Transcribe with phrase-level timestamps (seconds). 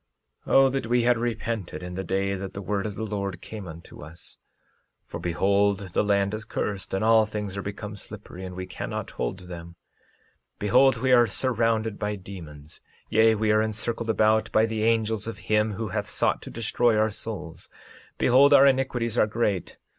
[0.47, 3.39] 13:36 O that we had repented in the day that the word of the Lord
[3.39, 4.39] came unto us;
[5.05, 9.11] for behold the land is cursed, and all things are become slippery, and we cannot
[9.11, 9.75] hold them.
[10.55, 15.27] 13:37 Behold, we are surrounded by demons, yea, we are encircled about by the angels
[15.27, 17.69] of him who hath sought to destroy our souls.
[18.17, 19.77] Behold, our iniquities are great.